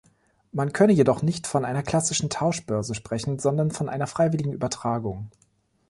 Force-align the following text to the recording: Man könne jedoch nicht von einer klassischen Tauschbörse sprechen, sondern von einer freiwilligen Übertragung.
Man 0.51 0.73
könne 0.73 0.93
jedoch 0.93 1.21
nicht 1.21 1.45
von 1.45 1.63
einer 1.63 1.83
klassischen 1.83 2.31
Tauschbörse 2.31 2.95
sprechen, 2.95 3.37
sondern 3.37 3.69
von 3.69 3.87
einer 3.87 4.07
freiwilligen 4.07 4.51
Übertragung. 4.51 5.29